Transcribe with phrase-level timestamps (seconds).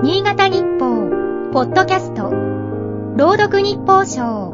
[0.00, 2.30] 新潟日報、ポッドキャスト、
[3.16, 4.52] 朗読日報賞。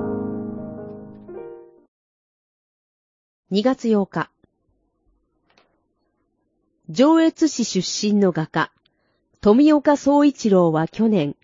[3.53, 4.31] 2月8日。
[6.89, 8.73] 上越市出身の画家、
[9.43, 11.37] 富岡総一郎は去年、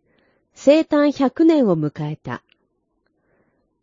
[0.54, 2.42] 生誕100年を迎えた。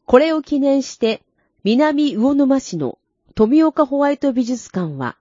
[0.08, 1.22] これを記念して、
[1.64, 2.98] 南魚沼市の
[3.36, 5.16] 富岡ホワイト美術館は、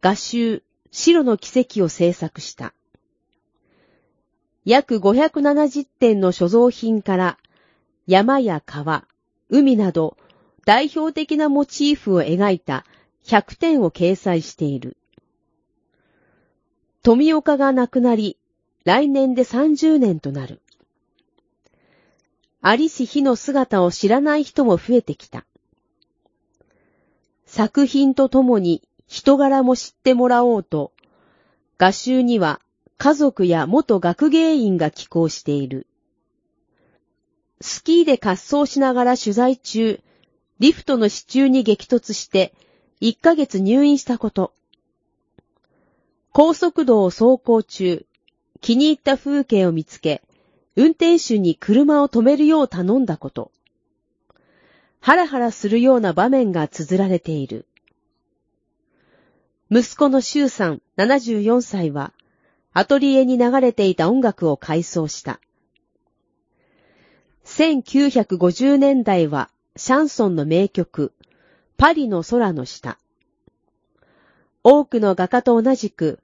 [0.00, 2.72] 画集、白の奇跡を制作した。
[4.66, 7.38] 約570点の所蔵品から
[8.08, 9.06] 山や川、
[9.48, 10.16] 海など
[10.64, 12.84] 代表的なモチーフを描いた
[13.24, 14.96] 100点を掲載している。
[17.04, 18.38] 富岡が亡くなり、
[18.82, 20.60] 来年で30年となる。
[22.60, 25.46] 有し日の姿を知らない人も増えてきた。
[27.44, 30.90] 作品とともに人柄も知ってもらおうと、
[31.78, 32.60] 画集には
[32.98, 35.86] 家族や元学芸員が寄稿している。
[37.60, 40.00] スキーで滑走しながら取材中、
[40.58, 42.54] リフトの支柱に激突して
[43.00, 44.52] 1ヶ月入院したこと。
[46.32, 48.06] 高速道を走行中、
[48.60, 50.22] 気に入った風景を見つけ、
[50.74, 53.50] 運転手に車を止めるよう頼んだこと。
[55.00, 57.66] ハラハラするような場面が綴られている。
[59.70, 62.12] 息子の周さん74歳は、
[62.78, 65.40] アトリエに流れていた音楽を改装した。
[67.46, 71.14] 1950年代はシャンソンの名曲、
[71.78, 72.98] パリの空の下。
[74.62, 76.20] 多くの画家と同じく、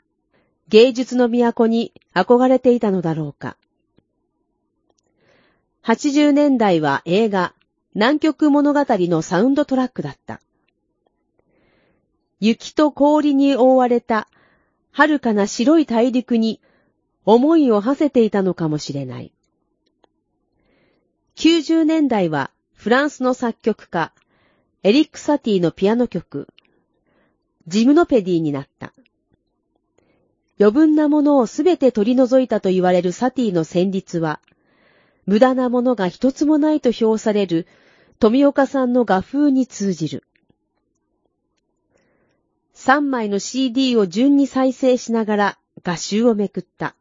[0.68, 3.56] 芸術の都に憧れていたのだろうか。
[5.84, 7.54] 80年代は映画、
[7.94, 10.42] 南極物語のサウンドトラックだった。
[12.40, 14.28] 雪と氷に覆われた
[14.92, 16.60] 遥かな白い大陸に
[17.24, 19.32] 思いを馳せていたのかもしれない。
[21.36, 24.12] 90年代はフランスの作曲家、
[24.82, 26.48] エリック・サティのピアノ曲、
[27.68, 28.92] ジムノペディになった。
[30.58, 34.40] 余分なものをすべて取り除いたと言われるサティの旋律は、
[35.26, 37.66] 無駄なものが一つもないと評される
[38.18, 40.24] 富岡さんの画風に通じる。
[42.74, 46.94] 3枚の CD を順に再生しながら画集をめくった。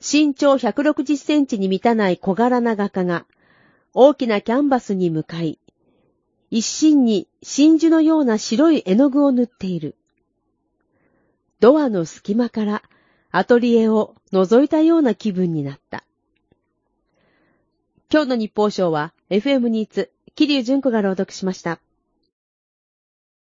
[0.00, 3.24] 身長160センチに満たない小柄な画家が
[3.94, 5.58] 大きなキャンバスに向かい、
[6.50, 9.94] 一心に真珠のような白い絵の具を塗っている。
[11.60, 12.82] ドアの隙間から
[13.30, 16.04] アトリエを覗いたような気分になった。
[18.12, 21.78] 今日の日報賞は FM ニーツ、桐生純子が朗読しました。